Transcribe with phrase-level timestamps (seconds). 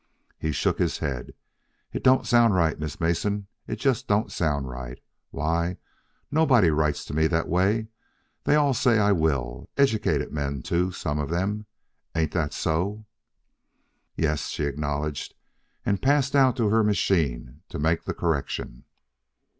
[0.39, 1.35] He shook his head.
[1.93, 3.45] "It don't sound right, Miss Mason.
[3.67, 4.97] It just don't sound right.
[5.29, 5.77] Why,
[6.31, 7.85] nobody writes to me that way.
[8.45, 11.67] They all say I will educated men, too, some of them.
[12.15, 13.05] Ain't that so?"
[14.17, 15.35] "Yes," she acknowledged,
[15.85, 18.85] and passed out to her machine to make the correction.